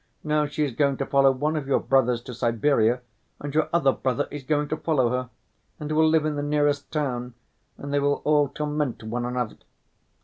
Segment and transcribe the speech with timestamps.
[0.23, 3.01] Now she is going to follow one of your brothers to Siberia,
[3.39, 5.29] and your other brother is going to follow her,
[5.79, 7.35] and will live in the nearest town,
[7.77, 9.57] and they will all torment one another.